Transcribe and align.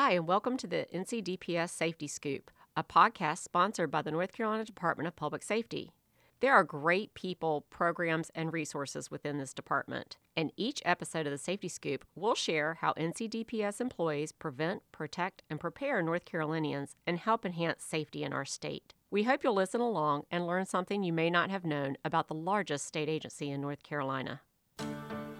Hi, 0.00 0.12
and 0.12 0.28
welcome 0.28 0.56
to 0.58 0.68
the 0.68 0.86
NCDPS 0.94 1.70
Safety 1.70 2.06
Scoop, 2.06 2.52
a 2.76 2.84
podcast 2.84 3.38
sponsored 3.38 3.90
by 3.90 4.00
the 4.00 4.12
North 4.12 4.32
Carolina 4.32 4.64
Department 4.64 5.08
of 5.08 5.16
Public 5.16 5.42
Safety. 5.42 5.90
There 6.38 6.54
are 6.54 6.62
great 6.62 7.14
people, 7.14 7.66
programs, 7.68 8.30
and 8.32 8.52
resources 8.52 9.10
within 9.10 9.38
this 9.38 9.52
department. 9.52 10.16
In 10.36 10.52
each 10.56 10.80
episode 10.84 11.26
of 11.26 11.32
the 11.32 11.36
Safety 11.36 11.66
Scoop, 11.66 12.04
we'll 12.14 12.36
share 12.36 12.74
how 12.74 12.92
NCDPS 12.92 13.80
employees 13.80 14.30
prevent, 14.30 14.82
protect, 14.92 15.42
and 15.50 15.58
prepare 15.58 16.00
North 16.00 16.24
Carolinians 16.24 16.94
and 17.04 17.18
help 17.18 17.44
enhance 17.44 17.82
safety 17.82 18.22
in 18.22 18.32
our 18.32 18.44
state. 18.44 18.94
We 19.10 19.24
hope 19.24 19.42
you'll 19.42 19.54
listen 19.54 19.80
along 19.80 20.26
and 20.30 20.46
learn 20.46 20.66
something 20.66 21.02
you 21.02 21.12
may 21.12 21.28
not 21.28 21.50
have 21.50 21.64
known 21.64 21.96
about 22.04 22.28
the 22.28 22.34
largest 22.34 22.86
state 22.86 23.08
agency 23.08 23.50
in 23.50 23.60
North 23.60 23.82
Carolina. 23.82 24.42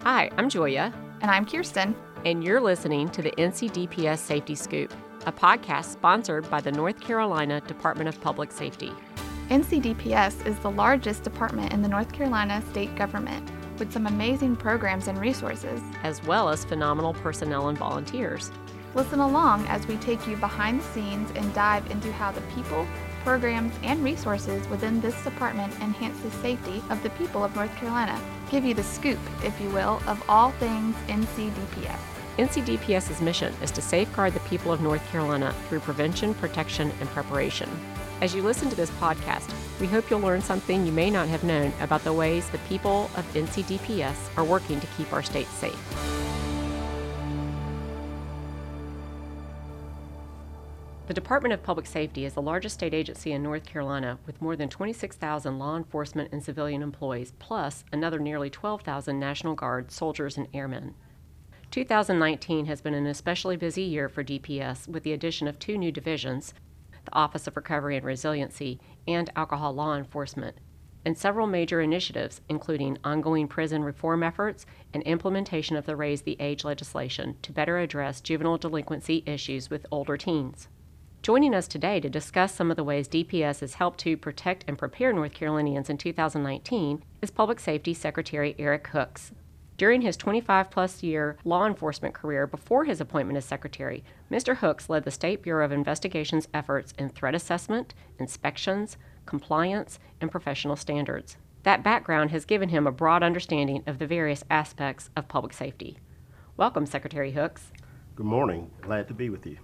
Hi, 0.03 0.31
I'm 0.37 0.49
Julia. 0.49 0.93
And 1.21 1.31
I'm 1.31 1.47
Kirsten. 1.47 1.95
And 2.25 2.43
you're 2.43 2.61
listening 2.61 3.09
to 3.11 3.23
the 3.23 3.31
NCDPS 3.31 4.19
Safety 4.19 4.57
Scoop, 4.57 4.93
a 5.27 5.33
podcast 5.33 5.85
sponsored 5.85 6.51
by 6.51 6.61
the 6.61 6.73
North 6.73 7.01
Carolina 7.01 7.61
Department 7.61 8.09
of 8.09 8.21
Public 8.21 8.51
Safety. 8.51 8.91
NCDPS 9.51 10.45
is 10.45 10.59
the 10.59 10.71
largest 10.71 11.23
department 11.23 11.73
in 11.73 11.81
the 11.81 11.89
North 11.89 12.13
Carolina 12.13 12.61
state 12.71 12.95
government 12.97 13.49
with 13.79 13.93
some 13.93 14.09
amazing 14.09 14.57
programs 14.57 15.07
and 15.07 15.21
resources, 15.21 15.81
as 16.03 16.21
well 16.25 16.49
as 16.49 16.65
phenomenal 16.65 17.15
personnel 17.15 17.69
and 17.69 17.79
volunteers. 17.79 18.51
Listen 18.97 19.21
along 19.21 19.65
as 19.69 19.87
we 19.87 19.97
take 19.99 20.27
you 20.27 20.37
behind 20.39 20.81
the 20.81 20.85
scenes 20.87 21.31
and 21.37 21.55
dive 21.55 21.89
into 21.89 22.13
how 22.13 22.33
the 22.33 22.41
people, 22.53 22.85
programs, 23.23 23.73
and 23.85 24.03
resources 24.03 24.67
within 24.69 25.01
this 25.01 25.23
department 25.23 25.73
enhance 25.81 26.19
the 26.21 26.33
safety 26.33 26.83
of 26.91 27.01
the 27.05 27.11
people 27.11 27.45
of 27.45 27.55
North 27.55 27.75
Carolina. 27.77 28.21
Give 28.51 28.65
you 28.65 28.73
the 28.73 28.83
scoop, 28.83 29.19
if 29.45 29.61
you 29.61 29.69
will, 29.71 30.01
of 30.07 30.23
all 30.29 30.53
things 30.53 30.97
NCDPS. 31.09 31.99
NCDPS's 32.39 33.21
mission 33.21 33.53
is 33.63 33.71
to 33.73 33.83
safeguard 33.83 34.33
the 34.33 34.41
people 34.41 34.73
of 34.73 34.81
North 34.81 35.07
Carolina 35.11 35.55
through 35.69 35.81
prevention, 35.81 36.33
protection, 36.35 36.91
and 37.01 37.09
preparation. 37.11 37.69
As 38.21 38.35
you 38.35 38.43
listen 38.43 38.71
to 38.71 38.77
this 38.77 38.91
podcast, 38.93 39.53
we 39.81 39.87
hope 39.87 40.09
you'll 40.09 40.21
learn 40.21 40.41
something 40.41 40.87
you 40.87 40.93
may 40.93 41.11
not 41.11 41.29
have 41.29 41.45
known 41.45 41.73
about 41.81 42.05
the 42.05 42.13
ways 42.13 42.49
the 42.49 42.59
people 42.59 43.11
of 43.17 43.35
NCDPS 43.35 44.37
are 44.37 44.45
working 44.45 44.81
to 44.81 44.87
keep 44.97 45.13
our 45.13 45.23
state 45.23 45.47
safe. 45.49 46.18
The 51.09 51.15
Department 51.15 51.55
of 51.55 51.63
Public 51.63 51.87
Safety 51.87 52.27
is 52.27 52.35
the 52.35 52.43
largest 52.43 52.75
state 52.75 52.93
agency 52.93 53.33
in 53.33 53.43
North 53.43 53.65
Carolina 53.65 54.19
with 54.27 54.43
more 54.43 54.57
than 54.57 54.69
26,000 54.69 55.59
law 55.59 55.75
enforcement 55.75 56.31
and 56.33 56.45
civilian 56.45 56.83
employees, 56.83 57.33
plus 57.39 57.83
another 57.91 58.19
nearly 58.19 58.51
12,000 58.51 59.19
National 59.19 59.55
Guard 59.55 59.91
soldiers 59.91 60.37
and 60.37 60.49
airmen. 60.53 60.95
2019 61.71 62.67
has 62.67 62.83
been 62.83 62.93
an 62.93 63.07
especially 63.07 63.57
busy 63.57 63.81
year 63.81 64.11
for 64.11 64.23
DPS 64.23 64.87
with 64.87 65.03
the 65.03 65.15
addition 65.15 65.49
of 65.49 65.59
two 65.59 65.79
new 65.79 65.91
divisions 65.91 66.53
the 67.07 67.15
Office 67.15 67.47
of 67.47 67.57
Recovery 67.57 67.97
and 67.97 68.05
Resiliency 68.05 68.79
and 69.07 69.31
Alcohol 69.35 69.73
Law 69.73 69.97
Enforcement, 69.97 70.59
and 71.07 71.17
several 71.17 71.47
major 71.47 71.81
initiatives, 71.81 72.43
including 72.51 72.99
ongoing 73.03 73.49
prison 73.49 73.83
reform 73.83 74.23
efforts 74.23 74.67
and 74.93 75.03
implementation 75.05 75.75
of 75.75 75.87
the 75.87 75.97
Raise 75.97 76.21
the 76.21 76.37
Age 76.39 76.65
legislation 76.65 77.37
to 77.41 77.51
better 77.51 77.79
address 77.79 78.21
juvenile 78.21 78.59
delinquency 78.59 79.23
issues 79.25 79.71
with 79.71 79.87
older 79.91 80.19
teens. 80.19 80.69
Joining 81.29 81.55
us 81.55 81.69
today 81.69 82.01
to 82.01 82.09
discuss 82.09 82.55
some 82.55 82.71
of 82.71 82.79
the 82.79 82.85
ways 82.85 83.07
DPS 83.07 83.61
has 83.61 83.75
helped 83.75 84.01
to 84.01 84.17
protect 84.17 84.65
and 84.67 84.79
prepare 84.79 85.13
North 85.13 85.35
Carolinians 85.35 85.91
in 85.91 85.99
2019 85.99 87.05
is 87.21 87.31
Public 87.31 87.61
Safety 87.61 87.93
Secretary 87.93 88.57
Erik 88.59 88.87
Hooks. 88.87 89.33
During 89.77 90.01
his 90.01 90.17
25 90.17 90.71
plus 90.71 91.03
year 91.03 91.37
law 91.45 91.67
enforcement 91.67 92.15
career 92.15 92.47
before 92.47 92.87
his 92.87 92.99
appointment 92.99 93.37
as 93.37 93.45
secretary, 93.45 94.03
Mr. 94.33 94.57
Hooks 94.57 94.89
led 94.89 95.05
the 95.05 95.11
State 95.11 95.43
Bureau 95.43 95.67
of 95.67 95.71
Investigation's 95.71 96.49
efforts 96.55 96.95
in 96.99 97.11
threat 97.11 97.35
assessment, 97.35 97.93
inspections, 98.19 98.97
compliance, 99.27 99.99
and 100.23 100.31
professional 100.31 100.77
standards. 100.77 101.37
That 101.63 101.85
background 101.85 102.31
has 102.31 102.47
given 102.47 102.71
him 102.71 102.87
a 102.87 102.91
broad 102.91 103.23
understanding 103.23 103.83
of 103.87 103.99
the 103.99 104.07
various 104.07 104.45
aspects 104.49 105.11
of 105.15 105.29
public 105.29 105.53
safety. 105.53 105.99
Welcome, 106.57 106.87
Secretary 106.87 107.33
Hooks. 107.33 107.71
Good 108.17 108.25
morning. 108.25 108.71
Glad 108.81 109.09
to 109.09 109.15
be 109.15 109.29
with 109.29 109.45
you. 109.45 109.59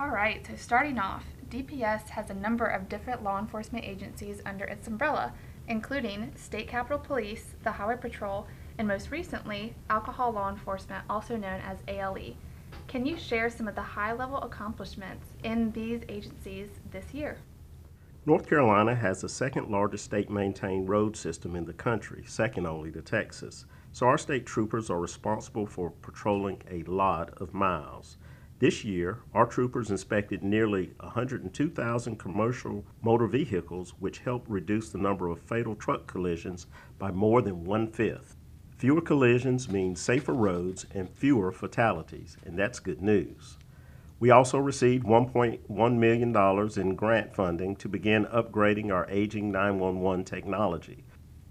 All 0.00 0.08
right, 0.08 0.44
so 0.46 0.54
starting 0.56 0.98
off, 0.98 1.24
DPS 1.50 2.08
has 2.08 2.30
a 2.30 2.34
number 2.34 2.64
of 2.64 2.88
different 2.88 3.22
law 3.22 3.38
enforcement 3.38 3.84
agencies 3.84 4.40
under 4.46 4.64
its 4.64 4.88
umbrella, 4.88 5.32
including 5.68 6.32
State 6.34 6.66
Capitol 6.66 6.98
Police, 6.98 7.54
the 7.62 7.72
Highway 7.72 7.98
Patrol, 8.00 8.46
and 8.78 8.88
most 8.88 9.10
recently, 9.10 9.74
Alcohol 9.90 10.32
Law 10.32 10.48
Enforcement, 10.48 11.04
also 11.10 11.36
known 11.36 11.60
as 11.60 11.78
ALE. 11.88 12.34
Can 12.88 13.04
you 13.04 13.18
share 13.18 13.50
some 13.50 13.68
of 13.68 13.74
the 13.74 13.82
high 13.82 14.12
level 14.12 14.38
accomplishments 14.38 15.26
in 15.44 15.70
these 15.72 16.00
agencies 16.08 16.68
this 16.90 17.12
year? 17.12 17.36
North 18.24 18.48
Carolina 18.48 18.94
has 18.94 19.20
the 19.20 19.28
second 19.28 19.68
largest 19.68 20.04
state 20.04 20.30
maintained 20.30 20.88
road 20.88 21.16
system 21.16 21.54
in 21.54 21.66
the 21.66 21.72
country, 21.72 22.24
second 22.26 22.66
only 22.66 22.90
to 22.92 23.02
Texas. 23.02 23.66
So 23.92 24.06
our 24.06 24.18
state 24.18 24.46
troopers 24.46 24.88
are 24.90 25.00
responsible 25.00 25.66
for 25.66 25.90
patrolling 25.90 26.62
a 26.70 26.82
lot 26.84 27.30
of 27.40 27.52
miles. 27.52 28.16
This 28.62 28.84
year, 28.84 29.18
our 29.34 29.44
troopers 29.44 29.90
inspected 29.90 30.44
nearly 30.44 30.92
102,000 31.00 32.16
commercial 32.16 32.84
motor 33.02 33.26
vehicles, 33.26 33.92
which 33.98 34.20
helped 34.20 34.48
reduce 34.48 34.88
the 34.90 34.98
number 34.98 35.26
of 35.26 35.40
fatal 35.40 35.74
truck 35.74 36.06
collisions 36.06 36.68
by 36.96 37.10
more 37.10 37.42
than 37.42 37.64
one 37.64 37.88
fifth. 37.88 38.36
Fewer 38.78 39.00
collisions 39.00 39.68
mean 39.68 39.96
safer 39.96 40.32
roads 40.32 40.86
and 40.94 41.10
fewer 41.10 41.50
fatalities, 41.50 42.36
and 42.46 42.56
that's 42.56 42.78
good 42.78 43.02
news. 43.02 43.58
We 44.20 44.30
also 44.30 44.58
received 44.58 45.06
$1.1 45.06 45.96
million 45.96 46.80
in 46.80 46.94
grant 46.94 47.34
funding 47.34 47.74
to 47.74 47.88
begin 47.88 48.26
upgrading 48.26 48.92
our 48.92 49.10
aging 49.10 49.50
911 49.50 50.24
technology. 50.24 51.02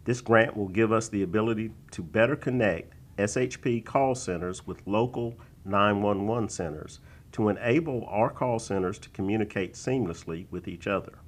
This 0.05 0.21
grant 0.21 0.55
will 0.55 0.69
give 0.69 0.93
us 0.93 1.09
the 1.09 1.23
ability 1.23 1.71
to 1.91 2.03
better 2.03 2.37
connect 2.37 2.93
SHP 3.17 3.83
call 3.83 4.15
centers 4.15 4.65
with 4.65 4.87
local 4.87 5.35
911 5.65 6.49
centers 6.49 6.99
to 7.31 7.49
enable 7.49 8.05
our 8.07 8.29
call 8.29 8.59
centers 8.59 8.99
to 8.99 9.09
communicate 9.09 9.73
seamlessly 9.73 10.45
with 10.51 10.67
each 10.67 10.87
other. 10.87 11.19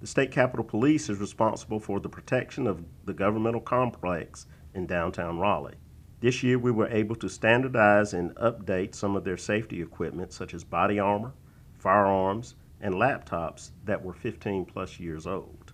The 0.00 0.06
State 0.06 0.30
Capitol 0.30 0.64
Police 0.64 1.08
is 1.08 1.18
responsible 1.18 1.80
for 1.80 2.00
the 2.00 2.08
protection 2.08 2.66
of 2.66 2.84
the 3.04 3.14
governmental 3.14 3.60
complex 3.60 4.46
in 4.74 4.86
downtown 4.86 5.38
Raleigh. 5.38 5.76
This 6.20 6.42
year, 6.42 6.58
we 6.58 6.70
were 6.70 6.88
able 6.88 7.16
to 7.16 7.28
standardize 7.28 8.14
and 8.14 8.34
update 8.36 8.94
some 8.94 9.16
of 9.16 9.24
their 9.24 9.36
safety 9.36 9.82
equipment, 9.82 10.32
such 10.32 10.54
as 10.54 10.64
body 10.64 10.98
armor, 10.98 11.32
firearms, 11.78 12.54
and 12.80 12.94
laptops 12.94 13.70
that 13.84 14.02
were 14.02 14.12
15 14.12 14.64
plus 14.66 14.98
years 14.98 15.26
old. 15.26 15.72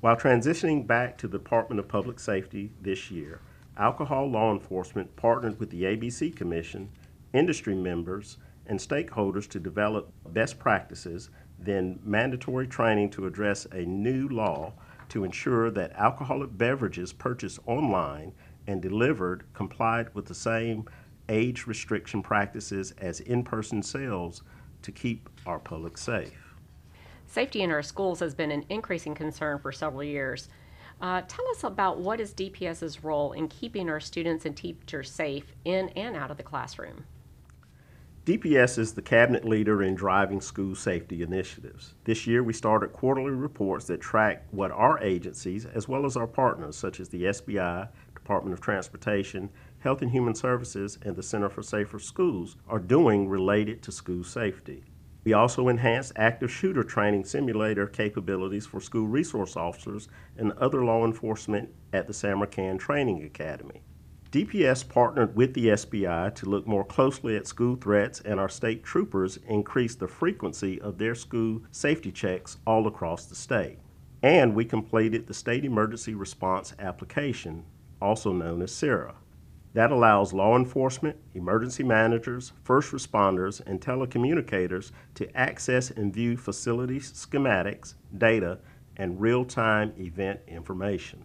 While 0.00 0.16
transitioning 0.16 0.86
back 0.86 1.18
to 1.18 1.28
the 1.28 1.38
Department 1.38 1.78
of 1.80 1.88
Public 1.88 2.18
Safety 2.18 2.72
this 2.80 3.10
year, 3.10 3.40
Alcohol 3.76 4.30
Law 4.30 4.52
Enforcement 4.52 5.16
partnered 5.16 5.60
with 5.60 5.70
the 5.70 5.84
ABC 5.84 6.34
Commission 6.34 6.90
industry 7.32 7.74
members, 7.74 8.38
and 8.66 8.78
stakeholders 8.78 9.48
to 9.48 9.58
develop 9.58 10.12
best 10.32 10.58
practices, 10.58 11.30
then 11.58 11.98
mandatory 12.04 12.66
training 12.66 13.10
to 13.10 13.26
address 13.26 13.66
a 13.72 13.84
new 13.84 14.28
law 14.28 14.72
to 15.08 15.24
ensure 15.24 15.70
that 15.72 15.92
alcoholic 15.96 16.56
beverages 16.56 17.12
purchased 17.12 17.58
online 17.66 18.32
and 18.66 18.80
delivered 18.80 19.44
complied 19.52 20.14
with 20.14 20.26
the 20.26 20.34
same 20.34 20.84
age 21.28 21.66
restriction 21.66 22.22
practices 22.22 22.92
as 22.98 23.20
in 23.20 23.42
person 23.42 23.82
sales 23.82 24.42
to 24.82 24.92
keep 24.92 25.28
our 25.46 25.58
public 25.58 25.98
safe. 25.98 26.54
Safety 27.26 27.62
in 27.62 27.70
our 27.70 27.82
schools 27.82 28.20
has 28.20 28.34
been 28.34 28.50
an 28.50 28.64
increasing 28.68 29.14
concern 29.14 29.58
for 29.58 29.72
several 29.72 30.02
years. 30.02 30.48
Uh, 31.00 31.22
tell 31.26 31.48
us 31.50 31.64
about 31.64 31.98
what 31.98 32.20
is 32.20 32.34
DPS's 32.34 33.02
role 33.02 33.32
in 33.32 33.48
keeping 33.48 33.88
our 33.88 34.00
students 34.00 34.44
and 34.44 34.56
teachers 34.56 35.10
safe 35.10 35.54
in 35.64 35.88
and 35.90 36.16
out 36.16 36.30
of 36.30 36.36
the 36.36 36.42
classroom. 36.42 37.04
DPS 38.26 38.76
is 38.76 38.92
the 38.92 39.00
cabinet 39.00 39.46
leader 39.46 39.82
in 39.82 39.94
driving 39.94 40.42
school 40.42 40.74
safety 40.74 41.22
initiatives. 41.22 41.94
This 42.04 42.26
year, 42.26 42.42
we 42.42 42.52
started 42.52 42.92
quarterly 42.92 43.30
reports 43.30 43.86
that 43.86 44.02
track 44.02 44.44
what 44.50 44.70
our 44.72 45.02
agencies, 45.02 45.64
as 45.64 45.88
well 45.88 46.04
as 46.04 46.18
our 46.18 46.26
partners, 46.26 46.76
such 46.76 47.00
as 47.00 47.08
the 47.08 47.24
SBI, 47.24 47.88
Department 48.14 48.52
of 48.52 48.60
Transportation, 48.60 49.48
Health 49.78 50.02
and 50.02 50.10
Human 50.10 50.34
Services, 50.34 50.98
and 51.00 51.16
the 51.16 51.22
Center 51.22 51.48
for 51.48 51.62
Safer 51.62 51.98
Schools, 51.98 52.56
are 52.68 52.78
doing 52.78 53.26
related 53.26 53.82
to 53.84 53.90
school 53.90 54.22
safety. 54.22 54.84
We 55.24 55.32
also 55.32 55.68
enhanced 55.68 56.12
active 56.16 56.50
shooter 56.50 56.84
training 56.84 57.24
simulator 57.24 57.86
capabilities 57.86 58.66
for 58.66 58.80
school 58.80 59.06
resource 59.06 59.56
officers 59.56 60.08
and 60.36 60.52
other 60.52 60.84
law 60.84 61.06
enforcement 61.06 61.70
at 61.94 62.06
the 62.06 62.12
Samarcand 62.12 62.80
Training 62.80 63.24
Academy. 63.24 63.80
DPS 64.32 64.88
partnered 64.88 65.34
with 65.34 65.54
the 65.54 65.66
SBI 65.70 66.32
to 66.36 66.46
look 66.46 66.64
more 66.64 66.84
closely 66.84 67.34
at 67.34 67.48
school 67.48 67.74
threats, 67.74 68.20
and 68.20 68.38
our 68.38 68.48
state 68.48 68.84
troopers 68.84 69.38
increased 69.48 69.98
the 69.98 70.06
frequency 70.06 70.80
of 70.80 70.98
their 70.98 71.16
school 71.16 71.62
safety 71.72 72.12
checks 72.12 72.56
all 72.64 72.86
across 72.86 73.26
the 73.26 73.34
state. 73.34 73.78
And 74.22 74.54
we 74.54 74.64
completed 74.64 75.26
the 75.26 75.34
State 75.34 75.64
Emergency 75.64 76.14
Response 76.14 76.74
Application, 76.78 77.64
also 78.00 78.32
known 78.32 78.62
as 78.62 78.70
SERA. 78.70 79.16
That 79.74 79.90
allows 79.90 80.32
law 80.32 80.56
enforcement, 80.56 81.16
emergency 81.34 81.82
managers, 81.82 82.52
first 82.62 82.92
responders, 82.92 83.60
and 83.66 83.80
telecommunicators 83.80 84.92
to 85.14 85.36
access 85.36 85.90
and 85.90 86.14
view 86.14 86.36
facility 86.36 87.00
schematics, 87.00 87.94
data, 88.16 88.60
and 88.96 89.20
real 89.20 89.44
time 89.44 89.92
event 89.98 90.38
information. 90.46 91.24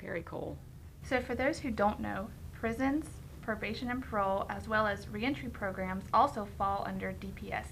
Very 0.00 0.22
cool. 0.22 0.56
So, 1.02 1.20
for 1.20 1.34
those 1.34 1.58
who 1.58 1.70
don't 1.70 2.00
know, 2.00 2.28
prisons, 2.66 3.06
probation 3.42 3.92
and 3.92 4.02
parole, 4.02 4.44
as 4.50 4.66
well 4.66 4.88
as 4.88 5.08
reentry 5.08 5.48
programs 5.48 6.02
also 6.12 6.48
fall 6.58 6.82
under 6.84 7.14
DPS. 7.20 7.66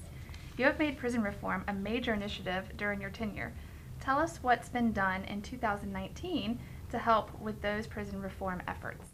You 0.56 0.66
have 0.66 0.78
made 0.78 0.98
prison 0.98 1.20
reform 1.20 1.64
a 1.66 1.72
major 1.72 2.14
initiative 2.14 2.68
during 2.76 3.00
your 3.00 3.10
tenure. 3.10 3.52
Tell 3.98 4.20
us 4.20 4.38
what's 4.40 4.68
been 4.68 4.92
done 4.92 5.24
in 5.24 5.42
2019 5.42 6.60
to 6.90 6.98
help 6.98 7.36
with 7.40 7.60
those 7.60 7.88
prison 7.88 8.22
reform 8.22 8.62
efforts. 8.68 9.04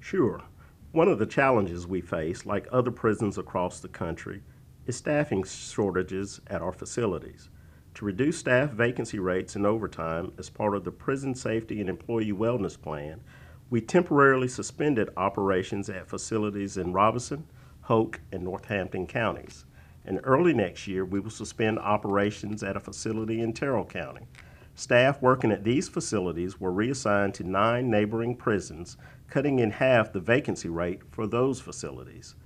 Sure. 0.00 0.42
One 0.90 1.06
of 1.06 1.20
the 1.20 1.24
challenges 1.26 1.86
we 1.86 2.00
face, 2.00 2.44
like 2.44 2.66
other 2.72 2.90
prisons 2.90 3.38
across 3.38 3.78
the 3.78 3.86
country, 3.86 4.42
is 4.86 4.96
staffing 4.96 5.44
shortages 5.44 6.40
at 6.48 6.62
our 6.62 6.72
facilities. 6.72 7.48
To 7.94 8.04
reduce 8.04 8.38
staff 8.38 8.72
vacancy 8.72 9.20
rates 9.20 9.54
and 9.54 9.64
overtime 9.64 10.32
as 10.36 10.50
part 10.50 10.74
of 10.74 10.82
the 10.82 10.90
Prison 10.90 11.36
Safety 11.36 11.80
and 11.80 11.88
Employee 11.88 12.32
Wellness 12.32 12.76
Plan, 12.80 13.20
we 13.68 13.80
temporarily 13.80 14.46
suspended 14.46 15.10
operations 15.16 15.88
at 15.88 16.08
facilities 16.08 16.76
in 16.76 16.92
Robeson, 16.92 17.46
Hoke, 17.82 18.20
and 18.30 18.44
Northampton 18.44 19.06
counties. 19.06 19.64
And 20.04 20.20
early 20.22 20.54
next 20.54 20.86
year, 20.86 21.04
we 21.04 21.18
will 21.18 21.30
suspend 21.30 21.80
operations 21.80 22.62
at 22.62 22.76
a 22.76 22.80
facility 22.80 23.40
in 23.40 23.52
Tyrrell 23.52 23.84
County. 23.84 24.28
Staff 24.76 25.20
working 25.20 25.50
at 25.50 25.64
these 25.64 25.88
facilities 25.88 26.60
were 26.60 26.70
reassigned 26.70 27.34
to 27.34 27.44
nine 27.44 27.90
neighboring 27.90 28.36
prisons, 28.36 28.96
cutting 29.28 29.58
in 29.58 29.70
half 29.70 30.12
the 30.12 30.20
vacancy 30.20 30.68
rate 30.68 31.00
for 31.10 31.26
those 31.26 31.60
facilities. 31.60 32.36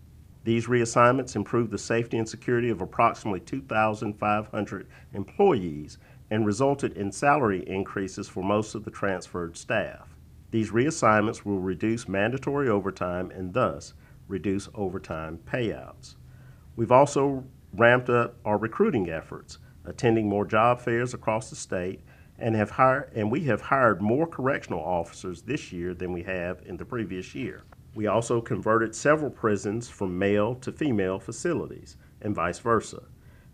These 0.44 0.68
reassignments 0.68 1.36
improved 1.36 1.70
the 1.70 1.76
safety 1.76 2.16
and 2.16 2.28
security 2.28 2.70
of 2.70 2.80
approximately 2.80 3.40
2,500 3.40 4.88
employees 5.12 5.98
and 6.30 6.46
resulted 6.46 6.96
in 6.96 7.12
salary 7.12 7.62
increases 7.66 8.28
for 8.28 8.42
most 8.42 8.74
of 8.74 8.84
the 8.84 8.90
transferred 8.90 9.56
staff. 9.56 10.09
These 10.50 10.70
reassignments 10.70 11.44
will 11.44 11.60
reduce 11.60 12.08
mandatory 12.08 12.68
overtime 12.68 13.30
and 13.30 13.54
thus 13.54 13.94
reduce 14.26 14.68
overtime 14.74 15.38
payouts. 15.46 16.16
We've 16.76 16.92
also 16.92 17.44
ramped 17.72 18.08
up 18.08 18.36
our 18.44 18.58
recruiting 18.58 19.10
efforts, 19.10 19.58
attending 19.84 20.28
more 20.28 20.44
job 20.44 20.80
fairs 20.80 21.14
across 21.14 21.50
the 21.50 21.56
state, 21.56 22.00
and 22.38 22.56
have 22.56 22.70
hired 22.70 23.12
and 23.14 23.30
we 23.30 23.42
have 23.44 23.60
hired 23.60 24.00
more 24.00 24.26
correctional 24.26 24.80
officers 24.80 25.42
this 25.42 25.72
year 25.72 25.94
than 25.94 26.12
we 26.12 26.22
have 26.22 26.62
in 26.64 26.76
the 26.76 26.84
previous 26.84 27.34
year. 27.34 27.64
We 27.94 28.06
also 28.06 28.40
converted 28.40 28.94
several 28.94 29.30
prisons 29.30 29.88
from 29.88 30.18
male 30.18 30.54
to 30.56 30.72
female 30.72 31.18
facilities 31.18 31.96
and 32.22 32.34
vice 32.34 32.58
versa. 32.58 33.02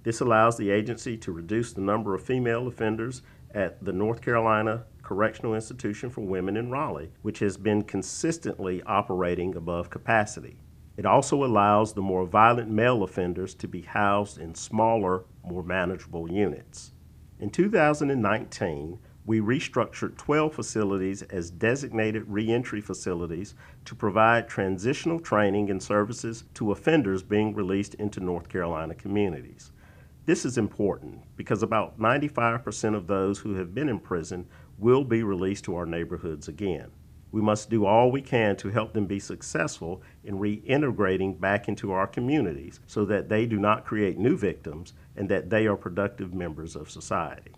This 0.02 0.20
allows 0.20 0.56
the 0.56 0.70
agency 0.70 1.16
to 1.16 1.32
reduce 1.32 1.72
the 1.72 1.81
number 1.81 2.14
of 2.14 2.22
female 2.22 2.69
offenders 2.69 3.22
at 3.52 3.84
the 3.84 3.93
North 3.93 4.20
Carolina 4.20 4.84
Correctional 5.06 5.55
Institution 5.55 6.11
for 6.11 6.23
Women 6.23 6.56
in 6.56 6.69
Raleigh, 6.69 7.12
which 7.23 7.38
has 7.38 7.56
been 7.56 7.82
consistently 7.82 8.82
operating 8.82 9.55
above 9.55 9.88
capacity. 9.88 10.58
It 10.97 11.06
also 11.06 11.44
allows 11.44 11.93
the 11.93 12.03
more 12.03 12.26
violent 12.26 12.70
male 12.70 13.05
offenders 13.05 13.55
to 13.55 13.69
be 13.69 13.82
housed 13.82 14.37
in 14.37 14.56
smaller, 14.56 15.23
more 15.44 15.62
manageable 15.62 16.29
units. 16.29 16.91
In 17.38 17.50
2019, 17.50 18.99
we 19.25 19.38
restructured 19.38 20.17
12 20.17 20.53
facilities 20.53 21.23
as 21.23 21.53
designated 21.53 22.25
reentry 22.26 22.81
facilities 22.81 23.55
to 23.85 23.94
provide 23.94 24.49
transitional 24.49 25.20
training 25.20 25.70
and 25.70 25.81
services 25.81 26.43
to 26.55 26.73
offenders 26.73 27.23
being 27.23 27.55
released 27.55 27.94
into 27.94 28.19
North 28.19 28.49
Carolina 28.49 28.97
communities. 28.97 29.70
This 30.26 30.44
is 30.44 30.58
important 30.58 31.20
because 31.37 31.62
about 31.62 32.00
95% 32.00 32.97
of 32.97 33.06
those 33.06 33.38
who 33.38 33.55
have 33.55 33.73
been 33.73 33.88
in 33.88 34.00
prison 34.00 34.44
will 34.78 35.05
be 35.05 35.23
released 35.23 35.64
to 35.64 35.76
our 35.76 35.87
neighborhoods 35.87 36.49
again. 36.49 36.90
We 37.32 37.43
must 37.43 37.70
do 37.70 37.84
all 37.84 38.11
we 38.11 38.23
can 38.23 38.56
to 38.56 38.70
help 38.70 38.93
them 38.93 39.06
be 39.06 39.19
successful 39.19 40.02
in 40.25 40.38
reintegrating 40.38 41.38
back 41.40 41.69
into 41.69 41.93
our 41.93 42.06
communities 42.06 42.81
so 42.87 43.05
that 43.06 43.28
they 43.28 43.46
do 43.46 43.58
not 43.58 43.84
create 43.84 44.19
new 44.19 44.37
victims 44.37 44.94
and 45.17 45.28
that 45.28 45.50
they 45.50 45.67
are 45.67 45.76
productive 45.76 46.32
members 46.32 46.76
of 46.76 46.90
society. 46.90 47.52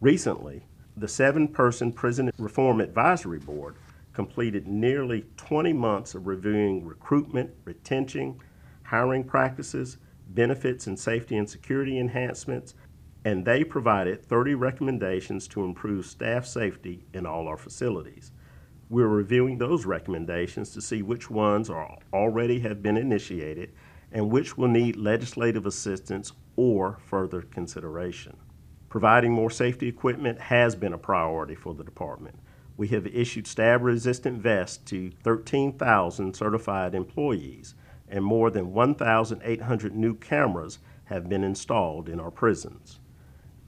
Recently, 0.00 0.62
the 0.96 1.08
seven 1.08 1.48
person 1.48 1.92
Prison 1.92 2.30
Reform 2.38 2.80
Advisory 2.80 3.38
Board 3.38 3.76
completed 4.12 4.66
nearly 4.68 5.24
20 5.36 5.72
months 5.72 6.14
of 6.14 6.26
reviewing 6.26 6.84
recruitment, 6.84 7.50
retention, 7.64 8.38
hiring 8.84 9.24
practices, 9.24 9.96
benefits 10.28 10.86
and 10.86 10.98
safety 10.98 11.36
and 11.36 11.48
security 11.48 11.98
enhancements, 11.98 12.74
and 13.24 13.44
they 13.44 13.62
provided 13.62 14.24
30 14.24 14.54
recommendations 14.54 15.46
to 15.48 15.64
improve 15.64 16.06
staff 16.06 16.44
safety 16.44 17.04
in 17.14 17.24
all 17.24 17.46
our 17.46 17.56
facilities. 17.56 18.32
We're 18.88 19.08
reviewing 19.08 19.58
those 19.58 19.86
recommendations 19.86 20.70
to 20.72 20.82
see 20.82 21.02
which 21.02 21.30
ones 21.30 21.70
are 21.70 21.96
already 22.12 22.60
have 22.60 22.82
been 22.82 22.96
initiated 22.96 23.72
and 24.10 24.30
which 24.30 24.58
will 24.58 24.68
need 24.68 24.96
legislative 24.96 25.64
assistance 25.64 26.32
or 26.56 26.98
further 27.06 27.42
consideration. 27.42 28.36
Providing 28.88 29.32
more 29.32 29.50
safety 29.50 29.88
equipment 29.88 30.38
has 30.38 30.76
been 30.76 30.92
a 30.92 30.98
priority 30.98 31.54
for 31.54 31.72
the 31.72 31.84
department. 31.84 32.38
We 32.76 32.88
have 32.88 33.06
issued 33.06 33.46
stab 33.46 33.82
resistant 33.82 34.42
vests 34.42 34.76
to 34.90 35.10
13,000 35.22 36.34
certified 36.34 36.94
employees, 36.94 37.74
and 38.08 38.22
more 38.22 38.50
than 38.50 38.72
1,800 38.72 39.94
new 39.94 40.14
cameras 40.16 40.78
have 41.04 41.28
been 41.28 41.44
installed 41.44 42.08
in 42.08 42.20
our 42.20 42.30
prisons. 42.30 43.00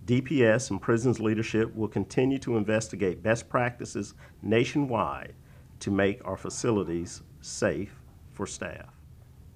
DPS 0.06 0.70
and 0.70 0.82
prisons 0.82 1.18
leadership 1.18 1.74
will 1.74 1.88
continue 1.88 2.38
to 2.38 2.56
investigate 2.56 3.22
best 3.22 3.48
practices 3.48 4.14
nationwide 4.42 5.34
to 5.80 5.90
make 5.90 6.20
our 6.26 6.36
facilities 6.36 7.22
safe 7.40 7.94
for 8.32 8.46
staff. 8.46 8.94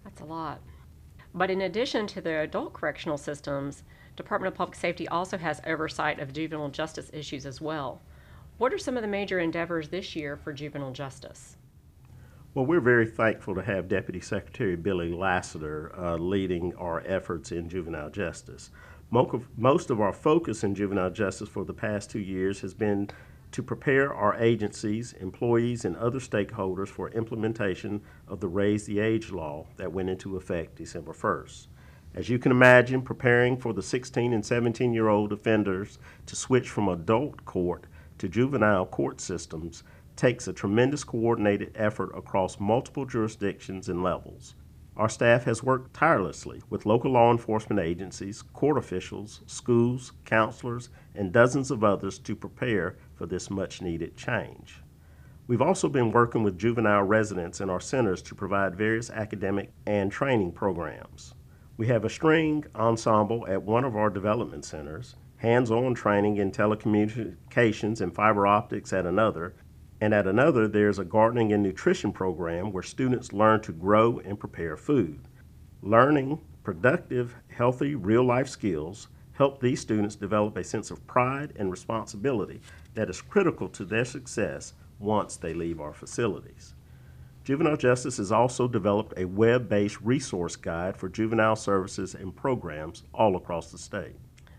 That's 0.04 0.20
a 0.22 0.24
lot. 0.24 0.60
But 1.34 1.50
in 1.50 1.60
addition 1.60 2.06
to 2.08 2.20
the 2.22 2.40
adult 2.40 2.72
correctional 2.72 3.18
systems, 3.18 3.82
Department 4.16 4.52
of 4.52 4.56
Public 4.56 4.76
Safety 4.76 5.06
also 5.08 5.36
has 5.36 5.60
oversight 5.66 6.18
of 6.18 6.32
juvenile 6.32 6.70
justice 6.70 7.10
issues 7.12 7.44
as 7.44 7.60
well. 7.60 8.00
What 8.56 8.72
are 8.72 8.78
some 8.78 8.96
of 8.96 9.02
the 9.02 9.08
major 9.08 9.38
endeavors 9.38 9.90
this 9.90 10.16
year 10.16 10.36
for 10.36 10.52
juvenile 10.52 10.92
justice? 10.92 11.56
Well, 12.54 12.66
we're 12.66 12.80
very 12.80 13.06
thankful 13.06 13.54
to 13.54 13.62
have 13.62 13.86
Deputy 13.86 14.20
Secretary 14.20 14.74
Billy 14.74 15.12
Lassiter 15.12 15.94
uh, 15.96 16.16
leading 16.16 16.74
our 16.76 17.02
efforts 17.06 17.52
in 17.52 17.68
juvenile 17.68 18.10
justice. 18.10 18.70
Most 19.10 19.90
of 19.90 20.00
our 20.02 20.12
focus 20.12 20.62
in 20.62 20.74
juvenile 20.74 21.10
justice 21.10 21.48
for 21.48 21.64
the 21.64 21.72
past 21.72 22.10
two 22.10 22.18
years 22.18 22.60
has 22.60 22.74
been 22.74 23.08
to 23.52 23.62
prepare 23.62 24.12
our 24.12 24.34
agencies, 24.36 25.14
employees, 25.14 25.86
and 25.86 25.96
other 25.96 26.18
stakeholders 26.18 26.88
for 26.88 27.08
implementation 27.10 28.02
of 28.26 28.40
the 28.40 28.48
Raise 28.48 28.84
the 28.84 29.00
Age 29.00 29.32
law 29.32 29.66
that 29.76 29.92
went 29.92 30.10
into 30.10 30.36
effect 30.36 30.76
December 30.76 31.12
1st. 31.12 31.68
As 32.14 32.28
you 32.28 32.38
can 32.38 32.52
imagine, 32.52 33.00
preparing 33.00 33.56
for 33.56 33.72
the 33.72 33.82
16 33.82 34.34
and 34.34 34.44
17 34.44 34.92
year 34.92 35.08
old 35.08 35.32
offenders 35.32 35.98
to 36.26 36.36
switch 36.36 36.68
from 36.68 36.88
adult 36.88 37.46
court 37.46 37.84
to 38.18 38.28
juvenile 38.28 38.84
court 38.84 39.22
systems 39.22 39.84
takes 40.16 40.48
a 40.48 40.52
tremendous 40.52 41.04
coordinated 41.04 41.72
effort 41.74 42.10
across 42.14 42.60
multiple 42.60 43.06
jurisdictions 43.06 43.88
and 43.88 44.02
levels. 44.02 44.54
Our 44.98 45.08
staff 45.08 45.44
has 45.44 45.62
worked 45.62 45.94
tirelessly 45.94 46.60
with 46.68 46.84
local 46.84 47.12
law 47.12 47.30
enforcement 47.30 47.78
agencies, 47.78 48.42
court 48.42 48.76
officials, 48.76 49.42
schools, 49.46 50.12
counselors, 50.24 50.90
and 51.14 51.32
dozens 51.32 51.70
of 51.70 51.84
others 51.84 52.18
to 52.18 52.34
prepare 52.34 52.96
for 53.14 53.24
this 53.24 53.48
much 53.48 53.80
needed 53.80 54.16
change. 54.16 54.82
We've 55.46 55.62
also 55.62 55.88
been 55.88 56.10
working 56.10 56.42
with 56.42 56.58
juvenile 56.58 57.04
residents 57.04 57.60
in 57.60 57.70
our 57.70 57.78
centers 57.78 58.22
to 58.22 58.34
provide 58.34 58.74
various 58.74 59.08
academic 59.08 59.70
and 59.86 60.10
training 60.10 60.50
programs. 60.50 61.32
We 61.76 61.86
have 61.86 62.04
a 62.04 62.10
string 62.10 62.64
ensemble 62.74 63.46
at 63.46 63.62
one 63.62 63.84
of 63.84 63.94
our 63.94 64.10
development 64.10 64.64
centers, 64.64 65.14
hands 65.36 65.70
on 65.70 65.94
training 65.94 66.38
in 66.38 66.50
telecommunications 66.50 68.00
and 68.00 68.12
fiber 68.12 68.48
optics 68.48 68.92
at 68.92 69.06
another, 69.06 69.54
and 70.00 70.14
at 70.14 70.26
another, 70.26 70.68
there's 70.68 70.98
a 70.98 71.04
gardening 71.04 71.52
and 71.52 71.62
nutrition 71.62 72.12
program 72.12 72.72
where 72.72 72.82
students 72.82 73.32
learn 73.32 73.60
to 73.62 73.72
grow 73.72 74.20
and 74.24 74.38
prepare 74.38 74.76
food. 74.76 75.20
Learning 75.82 76.40
productive, 76.62 77.34
healthy, 77.48 77.94
real 77.94 78.22
life 78.22 78.48
skills 78.48 79.08
help 79.32 79.60
these 79.60 79.80
students 79.80 80.16
develop 80.16 80.56
a 80.56 80.64
sense 80.64 80.90
of 80.90 81.06
pride 81.06 81.52
and 81.56 81.70
responsibility 81.70 82.60
that 82.94 83.08
is 83.08 83.22
critical 83.22 83.68
to 83.68 83.84
their 83.84 84.04
success 84.04 84.74
once 84.98 85.36
they 85.36 85.54
leave 85.54 85.80
our 85.80 85.94
facilities. 85.94 86.74
Juvenile 87.44 87.76
Justice 87.76 88.18
has 88.18 88.30
also 88.30 88.68
developed 88.68 89.14
a 89.16 89.24
web 89.24 89.68
based 89.68 90.00
resource 90.02 90.56
guide 90.56 90.96
for 90.96 91.08
juvenile 91.08 91.56
services 91.56 92.14
and 92.14 92.36
programs 92.36 93.04
all 93.14 93.36
across 93.36 93.72
the 93.72 93.78
state. 93.78 94.16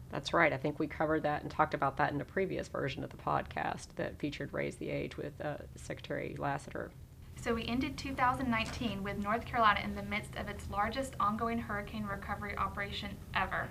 That's 0.10 0.34
right. 0.34 0.52
I 0.52 0.58
think 0.58 0.80
we 0.80 0.88
covered 0.88 1.24
that 1.24 1.44
and 1.44 1.52
talked 1.52 1.74
about 1.74 1.98
that 1.98 2.12
in 2.12 2.22
a 2.22 2.26
previous 2.26 2.68
version 2.68 3.04
of 3.04 3.12
the 3.12 3.18
podcast 3.18 3.88
that 3.96 4.18
featured 4.18 4.52
Raise 4.54 4.76
the 4.76 4.90
Age 4.90 5.18
with 5.18 5.34
uh, 5.44 5.58
Secretary 5.76 6.36
Lassiter. 6.38 6.92
So 7.36 7.54
we 7.54 7.66
ended 7.68 7.98
2019 7.98 9.04
with 9.04 9.18
North 9.18 9.46
Carolina 9.46 9.80
in 9.84 9.96
the 9.96 10.04
midst 10.04 10.36
of 10.36 10.50
its 10.50 10.70
largest 10.70 11.16
ongoing 11.20 11.60
hurricane 11.60 12.06
recovery 12.06 12.58
operation 12.58 13.12
ever. 13.34 13.70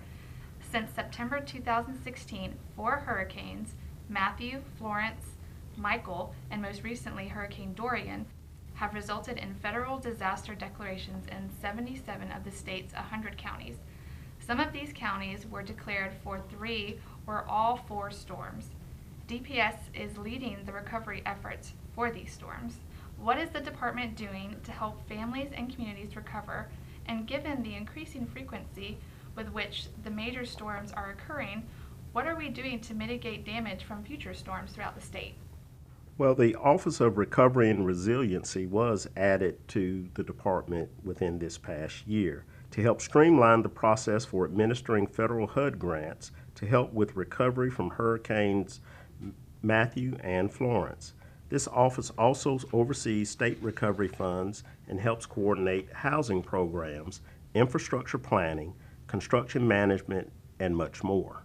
Since 0.71 0.91
September 0.93 1.41
2016, 1.41 2.55
four 2.77 2.97
hurricanes 2.97 3.75
Matthew, 4.09 4.63
Florence, 4.79 5.37
Michael, 5.77 6.35
and 6.51 6.63
most 6.63 6.83
recently 6.83 7.29
Hurricane 7.29 7.75
Dorian 7.75 8.25
have 8.75 8.95
resulted 8.95 9.39
in 9.39 9.55
federal 9.55 9.99
disaster 9.99 10.55
declarations 10.55 11.27
in 11.27 11.51
77 11.61 12.33
of 12.33 12.45
the 12.45 12.51
state's 12.51 12.95
100 12.95 13.37
counties. 13.37 13.77
Some 14.49 14.61
of 14.61 14.73
these 14.73 14.95
counties 14.95 15.47
were 15.47 15.63
declared 15.63 16.15
for 16.25 16.41
three 16.41 16.99
or 17.27 17.45
all 17.51 17.77
four 17.77 18.11
storms. 18.11 18.71
DPS 19.29 19.77
is 19.93 20.17
leading 20.17 20.57
the 20.65 20.73
recovery 20.73 21.23
efforts 21.27 21.75
for 21.95 22.11
these 22.11 22.33
storms. 22.33 22.77
What 23.19 23.39
is 23.39 23.51
the 23.51 23.61
department 23.61 24.17
doing 24.17 24.57
to 24.65 24.73
help 24.73 25.07
families 25.07 25.51
and 25.55 25.71
communities 25.71 26.17
recover? 26.17 26.71
And 27.05 27.27
given 27.27 27.63
the 27.63 27.75
increasing 27.75 28.25
frequency 28.25 28.97
with 29.37 29.53
which 29.53 29.89
the 30.03 30.11
major 30.11 30.47
storms 30.47 30.93
are 30.93 31.11
occurring, 31.11 31.67
what 32.13 32.27
are 32.27 32.35
we 32.35 32.49
doing 32.49 32.81
to 32.81 32.95
mitigate 32.95 33.45
damage 33.45 33.85
from 33.85 34.03
future 34.03 34.33
storms 34.33 34.73
throughout 34.73 34.95
the 34.95 35.03
state? 35.03 35.35
Well, 36.17 36.35
the 36.35 36.55
Office 36.55 37.03
of 37.03 37.19
Recovery 37.19 37.69
and 37.69 37.85
Resiliency 37.85 38.65
was 38.65 39.09
added 39.15 39.69
to 39.69 40.09
the 40.15 40.25
department 40.25 40.89
within 41.05 41.39
this 41.39 41.59
past 41.59 42.07
year 42.07 42.47
to 42.71 42.83
help 42.83 43.01
streamline 43.01 43.63
the 43.63 43.69
process 43.69 44.25
for 44.25 44.45
administering 44.45 45.07
federal 45.07 45.47
HUD 45.47 45.79
grants 45.79 46.33
to 46.55 46.67
help 46.67 46.93
with 46.93 47.17
recovery 47.17 47.71
from 47.71 47.91
hurricanes 47.91 48.81
Matthew 49.63 50.17
and 50.21 50.53
Florence. 50.53 51.15
This 51.49 51.67
office 51.69 52.11
also 52.19 52.59
oversees 52.73 53.31
state 53.31 53.59
recovery 53.63 54.09
funds 54.09 54.65
and 54.87 55.01
helps 55.01 55.25
coordinate 55.25 55.93
housing 55.93 56.43
programs, 56.43 57.23
infrastructure 57.55 58.19
planning, 58.19 58.75
construction 59.07 59.67
management, 59.67 60.31
and 60.61 60.77
much 60.77 61.03
more. 61.03 61.45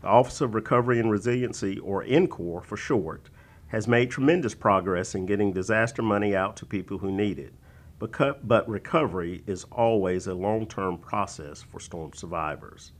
The 0.00 0.08
Office 0.08 0.40
of 0.40 0.54
Recovery 0.54 0.98
and 0.98 1.10
Resiliency, 1.10 1.78
or 1.78 2.02
NCORR 2.04 2.64
for 2.64 2.76
short, 2.76 3.28
has 3.68 3.86
made 3.86 4.10
tremendous 4.10 4.54
progress 4.54 5.14
in 5.14 5.26
getting 5.26 5.52
disaster 5.52 6.02
money 6.02 6.34
out 6.34 6.56
to 6.56 6.66
people 6.66 6.98
who 6.98 7.12
need 7.12 7.38
it. 7.38 7.54
But, 8.02 8.68
recovery 8.68 9.44
is 9.46 9.62
always 9.70 10.26
a 10.26 10.34
long 10.34 10.66
term 10.66 10.98
process 10.98 11.62
for 11.62 11.78
storm 11.78 12.12
survivors. 12.14 12.90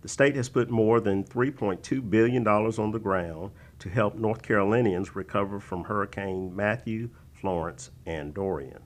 The 0.00 0.08
state 0.08 0.36
has 0.36 0.48
put 0.48 0.70
more 0.70 1.00
than 1.00 1.24
$3.2 1.24 2.08
billion 2.08 2.46
on 2.46 2.92
the 2.92 2.98
ground 2.98 3.50
to 3.80 3.90
help 3.90 4.14
North 4.14 4.40
Carolinians 4.40 5.14
recover 5.14 5.60
from 5.60 5.84
Hurricane 5.84 6.56
Matthew, 6.56 7.10
Florence, 7.32 7.90
and 8.06 8.32
Dorian. 8.32 8.80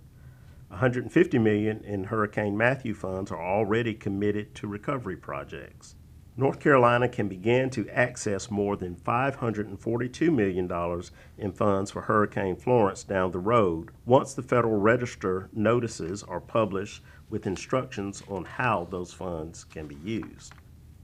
150 0.69 1.39
million 1.39 1.85
in 1.85 2.05
Hurricane 2.05 2.57
Matthew 2.57 2.95
funds 2.95 3.31
are 3.31 3.41
already 3.41 3.95
committed 3.95 4.57
to 4.57 4.67
recovery 4.67 5.17
projects. 5.17 5.95
North 6.35 6.61
Carolina 6.61 7.11
can 7.11 7.29
begin 7.29 7.69
to 7.69 7.87
access 7.91 8.51
more 8.51 8.75
than 8.75 8.97
$542 8.97 10.35
million 10.35 11.03
in 11.37 11.53
funds 11.53 11.91
for 11.91 12.01
Hurricane 12.01 12.57
Florence 12.57 13.05
down 13.05 13.33
the 13.33 13.39
road 13.39 13.91
once 14.07 14.33
the 14.33 14.43
Federal 14.43 14.79
Register 14.79 15.51
notices 15.53 16.23
are 16.23 16.41
published 16.41 17.03
with 17.29 17.47
instructions 17.47 18.23
on 18.29 18.47
how 18.47 18.89
those 18.91 19.13
funds 19.13 19.65
can 19.65 19.87
be 19.87 19.97
used. 19.97 20.55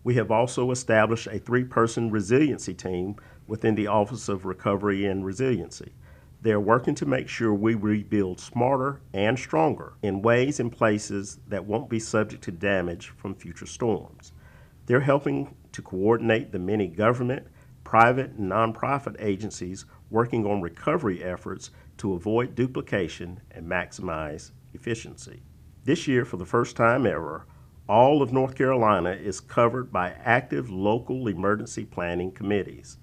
We 0.02 0.14
have 0.14 0.30
also 0.30 0.70
established 0.70 1.26
a 1.26 1.38
three 1.38 1.64
person 1.64 2.10
resiliency 2.10 2.72
team 2.72 3.16
within 3.46 3.74
the 3.74 3.88
Office 3.88 4.30
of 4.30 4.46
Recovery 4.46 5.04
and 5.04 5.26
Resiliency. 5.26 5.92
They 6.40 6.52
are 6.52 6.60
working 6.60 6.94
to 6.94 7.06
make 7.06 7.28
sure 7.28 7.52
we 7.52 7.74
rebuild 7.74 8.40
smarter 8.40 9.02
and 9.12 9.38
stronger 9.38 9.92
in 10.00 10.22
ways 10.22 10.58
and 10.58 10.72
places 10.72 11.38
that 11.48 11.66
won't 11.66 11.90
be 11.90 12.00
subject 12.00 12.42
to 12.44 12.50
damage 12.50 13.08
from 13.08 13.34
future 13.34 13.66
storms. 13.66 14.32
They're 14.88 15.00
helping 15.00 15.54
to 15.72 15.82
coordinate 15.82 16.50
the 16.50 16.58
many 16.58 16.86
government, 16.86 17.46
private, 17.84 18.30
and 18.30 18.50
nonprofit 18.50 19.16
agencies 19.18 19.84
working 20.08 20.46
on 20.46 20.62
recovery 20.62 21.22
efforts 21.22 21.70
to 21.98 22.14
avoid 22.14 22.54
duplication 22.54 23.42
and 23.50 23.66
maximize 23.66 24.52
efficiency. 24.72 25.42
This 25.84 26.08
year, 26.08 26.24
for 26.24 26.38
the 26.38 26.46
first 26.46 26.74
time 26.74 27.04
ever, 27.04 27.44
all 27.86 28.22
of 28.22 28.32
North 28.32 28.54
Carolina 28.54 29.10
is 29.10 29.40
covered 29.40 29.92
by 29.92 30.14
active 30.24 30.70
local 30.70 31.28
emergency 31.28 31.84
planning 31.84 32.32
committees. 32.32 32.96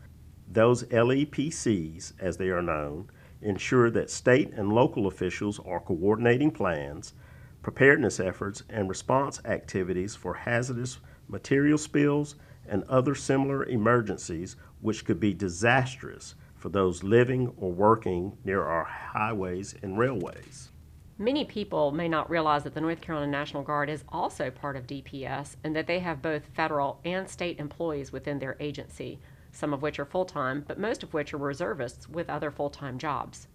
Those 0.48 0.86
LEPCs, 0.86 2.14
as 2.20 2.38
they 2.38 2.50
are 2.50 2.64
known, 2.64 3.12
ensure 3.44 3.92
that 3.92 4.10
state 4.10 4.52
and 4.54 4.74
local 4.74 5.06
officials 5.06 5.60
are 5.60 5.82
coordinating 5.82 6.50
plans, 6.50 7.14
preparedness 7.62 8.20
efforts, 8.20 8.64
and 8.70 8.90
response 8.90 9.40
activities 9.46 10.16
for 10.16 10.34
hazardous 10.34 10.98
material 11.28 11.78
spills 11.78 12.36
and 12.68 12.84
other 12.84 13.16
similar 13.16 13.66
emergencies 13.66 14.56
which 14.82 15.06
could 15.06 15.20
be 15.20 15.34
disastrous 15.34 16.36
for 16.56 16.70
those 16.70 17.04
living 17.04 17.54
or 17.58 17.72
working 17.72 18.38
near 18.44 18.64
our 18.64 18.84
highways 18.84 19.76
and 19.82 19.98
railways. 19.98 20.72
Many 21.18 21.46
people 21.46 21.92
may 21.92 22.10
not 22.10 22.30
realize 22.30 22.64
that 22.64 22.74
the 22.74 22.82
North 22.82 23.00
Carolina 23.00 23.32
National 23.32 23.64
Guard 23.64 23.90
is 23.90 24.04
also 24.10 24.50
part 24.50 24.76
of 24.76 24.88
DPS 24.88 25.56
and 25.64 25.76
that 25.76 25.88
they 25.88 26.00
have 26.00 26.22
both 26.22 26.48
federal 26.48 27.00
and 27.06 27.30
state 27.30 27.60
employees 27.60 28.12
within 28.12 28.40
their 28.40 28.58
agency, 28.60 29.20
some 29.52 29.74
of 29.74 29.82
which 29.82 29.98
are 29.98 30.06
full 30.06 30.26
time, 30.26 30.66
but 30.68 30.78
most 30.78 31.04
of 31.04 31.14
which 31.14 31.34
are 31.34 31.38
reservists 31.38 32.10
with 32.10 32.30
other 32.30 32.52
full 32.52 32.70
time 32.70 32.98
jobs. 32.98 33.48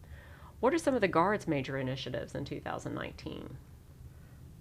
What 0.60 0.72
are 0.72 0.78
some 0.78 0.94
of 0.94 1.02
the 1.02 1.08
Guard's 1.08 1.46
major 1.46 1.76
initiatives 1.76 2.34
in 2.34 2.44
2019? 2.44 3.56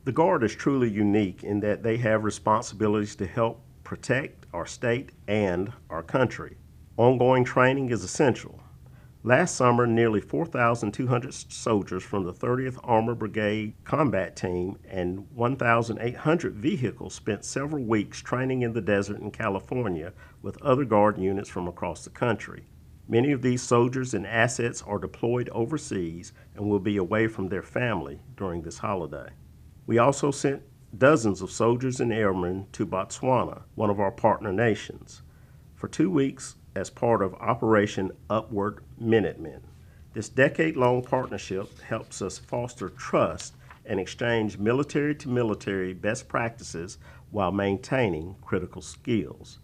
The 0.05 0.13
Guard 0.13 0.43
is 0.43 0.55
truly 0.55 0.89
unique 0.89 1.43
in 1.43 1.59
that 1.59 1.83
they 1.83 1.97
have 1.97 2.23
responsibilities 2.23 3.17
to 3.17 3.27
help 3.27 3.61
protect 3.83 4.45
our 4.53 4.65
state 4.65 5.11
and 5.27 5.73
our 5.89 6.03
country. 6.03 6.55
Ongoing 6.95 7.43
training 7.43 7.89
is 7.89 8.03
essential. 8.03 8.61
Last 9.23 9.55
summer, 9.55 9.85
nearly 9.85 10.21
4,200 10.21 11.33
soldiers 11.33 12.01
from 12.01 12.23
the 12.23 12.31
30th 12.31 12.79
Armored 12.81 13.19
Brigade 13.19 13.73
Combat 13.83 14.37
Team 14.37 14.77
and 14.89 15.27
1,800 15.35 16.55
vehicles 16.55 17.13
spent 17.13 17.43
several 17.43 17.83
weeks 17.83 18.21
training 18.21 18.61
in 18.61 18.71
the 18.71 18.81
desert 18.81 19.19
in 19.19 19.31
California 19.31 20.13
with 20.41 20.61
other 20.61 20.85
Guard 20.85 21.17
units 21.17 21.49
from 21.49 21.67
across 21.67 22.05
the 22.05 22.09
country. 22.09 22.63
Many 23.09 23.33
of 23.33 23.41
these 23.41 23.61
soldiers 23.61 24.13
and 24.13 24.25
assets 24.25 24.81
are 24.87 24.97
deployed 24.97 25.49
overseas 25.49 26.31
and 26.55 26.69
will 26.69 26.79
be 26.79 26.95
away 26.95 27.27
from 27.27 27.49
their 27.49 27.63
family 27.63 28.21
during 28.37 28.61
this 28.61 28.77
holiday. 28.77 29.31
We 29.89 29.97
also 29.97 30.29
sent 30.29 30.61
dozens 30.95 31.41
of 31.41 31.49
soldiers 31.49 31.99
and 31.99 32.13
airmen 32.13 32.67
to 32.73 32.85
Botswana, 32.85 33.63
one 33.73 33.89
of 33.89 33.99
our 33.99 34.11
partner 34.11 34.53
nations. 34.53 35.23
For 35.73 35.87
two 35.87 36.11
weeks, 36.11 36.57
as 36.75 36.91
part 36.91 37.23
of 37.23 37.33
Operation 37.33 38.11
Upward 38.29 38.83
Minutemen. 38.99 39.61
This 40.13 40.29
decade 40.29 40.77
long 40.77 41.01
partnership 41.01 41.79
helps 41.79 42.21
us 42.21 42.37
foster 42.37 42.89
trust 42.89 43.55
and 43.83 43.99
exchange 43.99 44.59
military 44.59 45.15
to 45.15 45.27
military 45.27 45.95
best 45.95 46.27
practices 46.27 46.99
while 47.31 47.51
maintaining 47.51 48.35
critical 48.43 48.83
skills. 48.83 49.57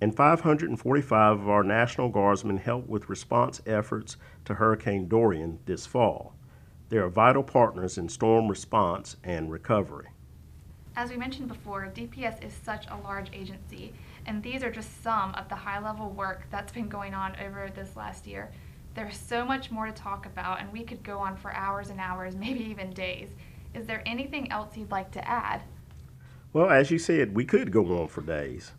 And 0.00 0.16
545 0.16 1.40
of 1.40 1.48
our 1.50 1.62
National 1.62 2.08
Guardsmen 2.08 2.56
helped 2.56 2.88
with 2.88 3.10
response 3.10 3.60
efforts 3.66 4.16
to 4.46 4.54
Hurricane 4.54 5.06
Dorian 5.06 5.58
this 5.66 5.84
fall. 5.84 6.33
They 6.94 7.00
are 7.00 7.08
vital 7.08 7.42
partners 7.42 7.98
in 7.98 8.08
storm 8.08 8.46
response 8.46 9.16
and 9.24 9.50
recovery. 9.50 10.10
As 10.94 11.10
we 11.10 11.16
mentioned 11.16 11.48
before, 11.48 11.90
DPS 11.92 12.40
is 12.44 12.52
such 12.52 12.86
a 12.86 12.96
large 13.02 13.30
agency, 13.32 13.92
and 14.26 14.40
these 14.40 14.62
are 14.62 14.70
just 14.70 15.02
some 15.02 15.34
of 15.34 15.48
the 15.48 15.56
high 15.56 15.80
level 15.80 16.10
work 16.10 16.46
that's 16.52 16.70
been 16.70 16.88
going 16.88 17.12
on 17.12 17.34
over 17.44 17.68
this 17.74 17.96
last 17.96 18.28
year. 18.28 18.52
There's 18.94 19.16
so 19.16 19.44
much 19.44 19.72
more 19.72 19.86
to 19.86 19.92
talk 19.92 20.24
about, 20.24 20.60
and 20.60 20.72
we 20.72 20.84
could 20.84 21.02
go 21.02 21.18
on 21.18 21.36
for 21.36 21.52
hours 21.52 21.90
and 21.90 21.98
hours, 21.98 22.36
maybe 22.36 22.62
even 22.62 22.92
days. 22.92 23.30
Is 23.74 23.86
there 23.86 24.04
anything 24.06 24.52
else 24.52 24.76
you'd 24.76 24.92
like 24.92 25.10
to 25.14 25.28
add? 25.28 25.62
Well, 26.52 26.70
as 26.70 26.92
you 26.92 27.00
said, 27.00 27.34
we 27.34 27.44
could 27.44 27.72
go 27.72 28.02
on 28.02 28.06
for 28.06 28.20
days. 28.20 28.70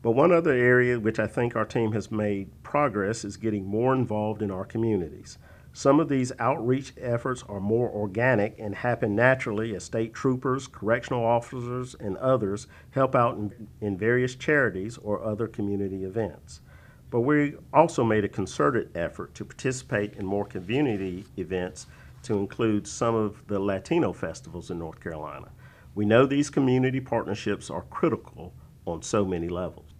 But 0.00 0.12
one 0.12 0.30
other 0.30 0.52
area 0.52 1.00
which 1.00 1.18
I 1.18 1.26
think 1.26 1.56
our 1.56 1.64
team 1.64 1.90
has 1.90 2.12
made 2.12 2.62
progress 2.62 3.24
is 3.24 3.36
getting 3.36 3.66
more 3.66 3.96
involved 3.96 4.42
in 4.42 4.52
our 4.52 4.64
communities. 4.64 5.38
Some 5.78 6.00
of 6.00 6.08
these 6.08 6.32
outreach 6.40 6.92
efforts 7.00 7.44
are 7.48 7.60
more 7.60 7.88
organic 7.88 8.58
and 8.58 8.74
happen 8.74 9.14
naturally 9.14 9.76
as 9.76 9.84
state 9.84 10.12
troopers, 10.12 10.66
correctional 10.66 11.24
officers, 11.24 11.94
and 11.94 12.16
others 12.16 12.66
help 12.90 13.14
out 13.14 13.36
in, 13.36 13.68
in, 13.80 13.96
various 13.96 14.34
charities 14.34 14.98
or 14.98 15.22
other 15.22 15.46
community 15.46 16.02
events. 16.02 16.62
But 17.10 17.20
we 17.20 17.54
also 17.72 18.02
made 18.02 18.24
a 18.24 18.28
concerted 18.28 18.90
effort 18.96 19.36
to 19.36 19.44
participate 19.44 20.14
in 20.14 20.26
more 20.26 20.44
community 20.44 21.26
events 21.36 21.86
to 22.24 22.38
include 22.38 22.88
some 22.88 23.14
of 23.14 23.46
the 23.46 23.60
Latino 23.60 24.12
festivals 24.12 24.72
in 24.72 24.80
North 24.80 24.98
Carolina. 24.98 25.46
We 25.94 26.04
know 26.04 26.26
these 26.26 26.50
community 26.50 26.98
partnerships 26.98 27.70
are 27.70 27.82
critical 27.82 28.52
on 28.84 29.02
so 29.02 29.24
many 29.24 29.48
levels. 29.48 29.94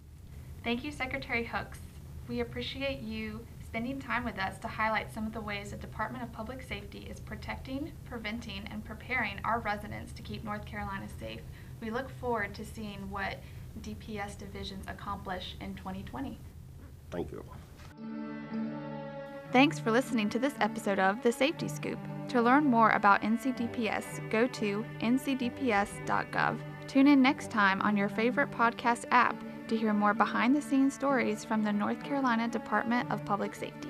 Thank 0.61 0.83
you, 0.83 0.91
Secretary 0.91 1.45
Hooks. 1.45 1.79
We 2.27 2.41
appreciate 2.41 2.99
you 2.99 3.39
spending 3.69 3.99
time 3.99 4.25
with 4.25 4.39
us 4.39 4.57
to 4.57 4.67
highlight 4.67 5.13
some 5.13 5.27
of 5.27 5.31
the 5.31 5.39
ways 5.39 5.69
the 5.69 5.77
Department 5.77 6.23
of 6.23 6.31
Public 6.31 6.63
Safety 6.63 7.07
is 7.07 7.19
protecting, 7.19 7.91
preventing, 8.03 8.67
and 8.71 8.83
preparing 8.83 9.39
our 9.43 9.59
residents 9.59 10.11
to 10.13 10.23
keep 10.23 10.43
North 10.43 10.65
Carolina 10.65 11.05
safe. 11.19 11.41
We 11.79 11.91
look 11.91 12.09
forward 12.09 12.55
to 12.55 12.65
seeing 12.65 13.11
what 13.11 13.37
DPS 13.81 14.39
divisions 14.39 14.85
accomplish 14.87 15.55
in 15.61 15.75
2020. 15.75 16.39
Thank 17.11 17.31
you. 17.31 17.43
Thanks 19.51 19.77
for 19.77 19.91
listening 19.91 20.31
to 20.31 20.39
this 20.39 20.55
episode 20.59 20.97
of 20.97 21.21
The 21.21 21.31
Safety 21.31 21.67
Scoop. 21.67 21.99
To 22.29 22.41
learn 22.41 22.65
more 22.65 22.89
about 22.91 23.21
NCDPS, 23.21 24.31
go 24.31 24.47
to 24.47 24.83
ncdps.gov. 25.01 26.57
Tune 26.87 27.07
in 27.07 27.21
next 27.21 27.51
time 27.51 27.83
on 27.83 27.95
your 27.95 28.09
favorite 28.09 28.49
podcast 28.49 29.05
app 29.11 29.35
to 29.69 29.77
hear 29.77 29.93
more 29.93 30.13
behind 30.13 30.55
the 30.55 30.61
scenes 30.61 30.93
stories 30.93 31.45
from 31.45 31.63
the 31.63 31.71
North 31.71 32.03
Carolina 32.03 32.47
Department 32.47 33.09
of 33.11 33.23
Public 33.23 33.55
Safety. 33.55 33.89